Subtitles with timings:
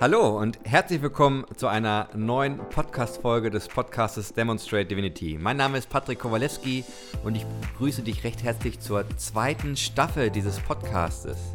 [0.00, 5.36] Hallo und herzlich willkommen zu einer neuen Podcast-Folge des Podcastes Demonstrate Divinity.
[5.40, 6.84] Mein Name ist Patrick Kowalewski
[7.24, 11.52] und ich begrüße dich recht herzlich zur zweiten Staffel dieses Podcastes.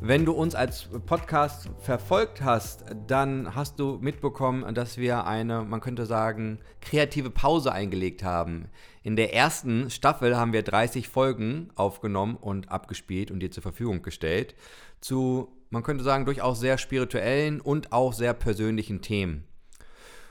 [0.00, 5.80] Wenn du uns als Podcast verfolgt hast, dann hast du mitbekommen, dass wir eine, man
[5.80, 8.70] könnte sagen, kreative Pause eingelegt haben.
[9.04, 14.02] In der ersten Staffel haben wir 30 Folgen aufgenommen und abgespielt und dir zur Verfügung
[14.02, 14.56] gestellt
[15.00, 19.44] zu man könnte sagen, durchaus sehr spirituellen und auch sehr persönlichen Themen.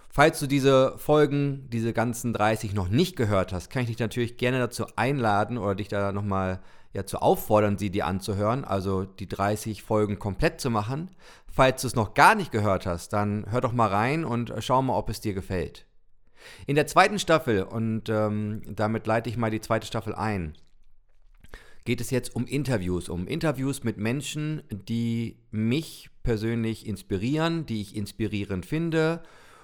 [0.09, 4.38] Falls du diese Folgen, diese ganzen 30 noch nicht gehört hast, kann ich dich natürlich
[4.38, 6.59] gerne dazu einladen oder dich da nochmal
[6.94, 11.09] ja, zu auffordern, sie dir anzuhören, also die 30 Folgen komplett zu machen.
[11.48, 14.81] Falls du es noch gar nicht gehört hast, dann hör doch mal rein und schau
[14.81, 15.88] mal, ob es dir gefällt.
[16.67, 20.55] In der zweiten Staffel, und ähm, damit leite ich mal die zweite Staffel ein,
[21.85, 27.95] geht es jetzt um Interviews, um Interviews mit Menschen, die mich persönlich inspirieren, die ich
[27.95, 29.23] inspirierend finde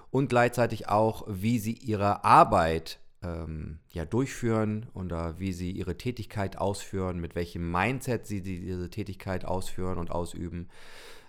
[0.09, 6.57] und gleichzeitig auch, wie sie ihre Arbeit ähm, ja, durchführen oder wie sie ihre Tätigkeit
[6.57, 10.69] ausführen, mit welchem Mindset sie diese Tätigkeit ausführen und ausüben.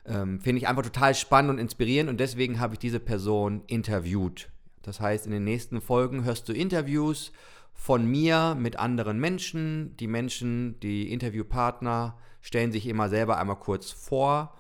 [0.07, 4.51] Ähm, Finde ich einfach total spannend und inspirierend und deswegen habe ich diese Person interviewt.
[4.83, 7.33] Das heißt, in den nächsten Folgen hörst du Interviews
[7.79, 9.97] von mir mit anderen Menschen.
[9.97, 14.53] Die Menschen, die Interviewpartner stellen sich immer selber einmal kurz vor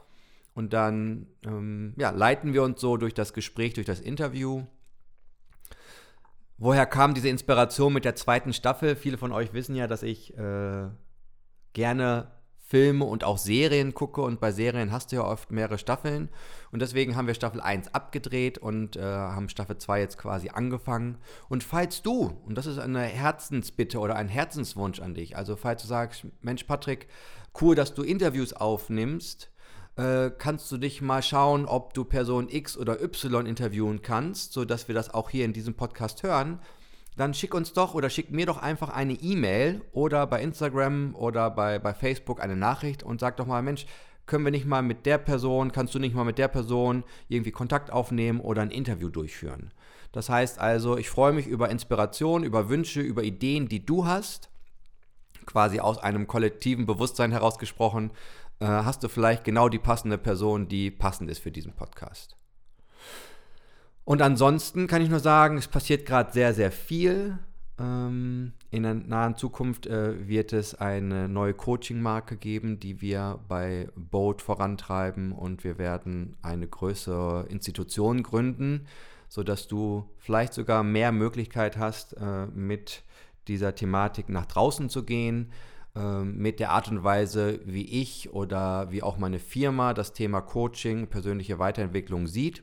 [0.55, 4.65] und dann ähm, ja, leiten wir uns so durch das Gespräch, durch das Interview.
[6.59, 8.95] Woher kam diese Inspiration mit der zweiten Staffel?
[8.97, 10.89] Viele von euch wissen ja, dass ich äh,
[11.73, 12.31] gerne
[12.69, 14.21] Filme und auch Serien gucke.
[14.21, 16.29] Und bei Serien hast du ja oft mehrere Staffeln.
[16.71, 21.17] Und deswegen haben wir Staffel 1 abgedreht und äh, haben Staffel 2 jetzt quasi angefangen.
[21.49, 25.81] Und falls du, und das ist eine Herzensbitte oder ein Herzenswunsch an dich, also falls
[25.81, 27.09] du sagst, Mensch Patrick,
[27.63, 29.51] cool, dass du Interviews aufnimmst,
[29.97, 34.89] äh, kannst du dich mal schauen, ob du Person X oder Y interviewen kannst, sodass
[34.89, 36.61] wir das auch hier in diesem Podcast hören,
[37.19, 41.51] dann schick uns doch oder schick mir doch einfach eine E-Mail oder bei Instagram oder
[41.51, 43.87] bei, bei Facebook eine Nachricht und sag doch mal, Mensch,
[44.27, 47.51] können wir nicht mal mit der Person, kannst du nicht mal mit der Person irgendwie
[47.51, 49.73] Kontakt aufnehmen oder ein Interview durchführen.
[50.13, 54.51] Das heißt also, ich freue mich über Inspiration, über Wünsche, über Ideen, die du hast,
[55.47, 58.11] quasi aus einem kollektiven Bewusstsein herausgesprochen,
[58.61, 62.37] äh, hast du vielleicht genau die passende Person, die passend ist für diesen Podcast.
[64.09, 67.39] Und ansonsten kann ich nur sagen, es passiert gerade sehr, sehr viel.
[67.79, 73.91] Ähm, in der nahen Zukunft äh, wird es eine neue Coaching-Marke geben, die wir bei
[73.97, 78.87] Boat vorantreiben und wir werden eine größere Institution gründen,
[79.29, 83.03] sodass du vielleicht sogar mehr Möglichkeit hast, äh, mit
[83.47, 85.53] dieser Thematik nach draußen zu gehen,
[85.95, 90.41] äh, mit der Art und Weise, wie ich oder wie auch meine Firma das Thema
[90.41, 92.63] Coaching, persönliche Weiterentwicklung sieht.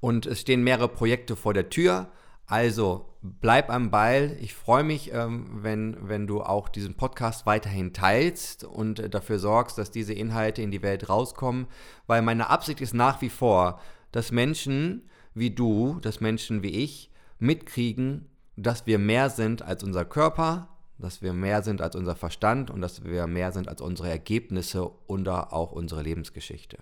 [0.00, 2.10] Und es stehen mehrere Projekte vor der Tür.
[2.46, 4.36] Also bleib am Ball.
[4.40, 9.38] Ich freue mich, ähm, wenn, wenn du auch diesen Podcast weiterhin teilst und äh, dafür
[9.38, 11.66] sorgst, dass diese Inhalte in die Welt rauskommen,
[12.06, 13.80] weil meine Absicht ist nach wie vor,
[14.10, 20.04] dass Menschen wie du, dass Menschen wie ich mitkriegen, dass wir mehr sind als unser
[20.04, 20.68] Körper,
[20.98, 24.84] dass wir mehr sind als unser Verstand und dass wir mehr sind als unsere Ergebnisse
[24.84, 26.78] und auch unsere Lebensgeschichte.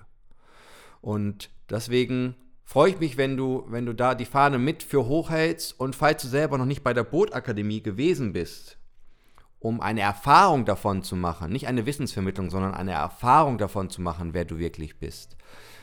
[1.00, 2.34] Und deswegen
[2.68, 6.20] freue ich mich, wenn du, wenn du da die Fahne mit für hochhältst und falls
[6.20, 8.76] du selber noch nicht bei der Bootakademie gewesen bist,
[9.58, 14.34] um eine Erfahrung davon zu machen, nicht eine Wissensvermittlung, sondern eine Erfahrung davon zu machen,
[14.34, 15.38] wer du wirklich bist,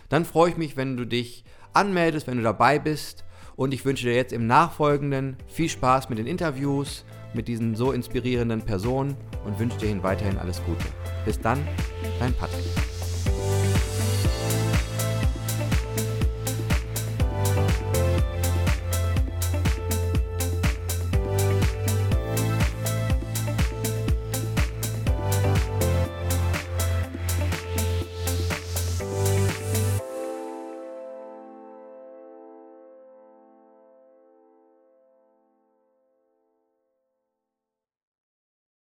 [0.09, 3.25] dann freue ich mich, wenn du dich anmeldest, wenn du dabei bist
[3.55, 7.03] und ich wünsche dir jetzt im Nachfolgenden viel Spaß mit den Interviews,
[7.33, 10.85] mit diesen so inspirierenden Personen und wünsche dir weiterhin alles Gute.
[11.25, 11.67] Bis dann,
[12.19, 12.94] dein Patrick.